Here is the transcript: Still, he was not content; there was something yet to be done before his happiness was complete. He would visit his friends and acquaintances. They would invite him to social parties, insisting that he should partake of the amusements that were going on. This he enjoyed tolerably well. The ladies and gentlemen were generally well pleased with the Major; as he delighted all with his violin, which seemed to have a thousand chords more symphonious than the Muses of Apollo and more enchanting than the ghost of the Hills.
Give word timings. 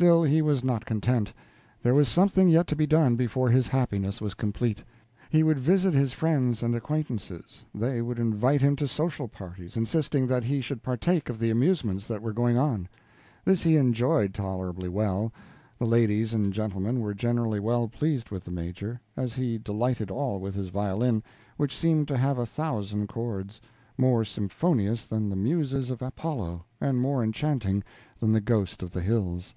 Still, 0.00 0.22
he 0.22 0.40
was 0.40 0.64
not 0.64 0.86
content; 0.86 1.34
there 1.82 1.92
was 1.96 2.08
something 2.08 2.48
yet 2.48 2.66
to 2.68 2.76
be 2.76 2.86
done 2.86 3.16
before 3.16 3.50
his 3.50 3.66
happiness 3.68 4.18
was 4.20 4.32
complete. 4.32 4.82
He 5.28 5.42
would 5.42 5.58
visit 5.58 5.92
his 5.92 6.14
friends 6.14 6.62
and 6.62 6.74
acquaintances. 6.74 7.66
They 7.74 8.00
would 8.00 8.18
invite 8.18 8.62
him 8.62 8.76
to 8.76 8.88
social 8.88 9.28
parties, 9.28 9.76
insisting 9.76 10.26
that 10.28 10.44
he 10.44 10.62
should 10.62 10.82
partake 10.82 11.28
of 11.28 11.38
the 11.38 11.50
amusements 11.50 12.06
that 12.06 12.22
were 12.22 12.32
going 12.32 12.56
on. 12.56 12.88
This 13.44 13.64
he 13.64 13.76
enjoyed 13.76 14.32
tolerably 14.32 14.88
well. 14.88 15.32
The 15.78 15.84
ladies 15.86 16.32
and 16.32 16.50
gentlemen 16.52 17.00
were 17.00 17.12
generally 17.12 17.60
well 17.60 17.86
pleased 17.88 18.30
with 18.30 18.44
the 18.44 18.52
Major; 18.52 19.02
as 19.18 19.34
he 19.34 19.58
delighted 19.58 20.10
all 20.10 20.38
with 20.38 20.54
his 20.54 20.68
violin, 20.70 21.22
which 21.58 21.76
seemed 21.76 22.08
to 22.08 22.16
have 22.16 22.38
a 22.38 22.46
thousand 22.46 23.08
chords 23.08 23.60
more 23.98 24.24
symphonious 24.24 25.04
than 25.04 25.28
the 25.28 25.36
Muses 25.36 25.90
of 25.90 26.00
Apollo 26.00 26.64
and 26.80 27.02
more 27.02 27.22
enchanting 27.22 27.84
than 28.18 28.32
the 28.32 28.40
ghost 28.40 28.82
of 28.82 28.92
the 28.92 29.02
Hills. 29.02 29.54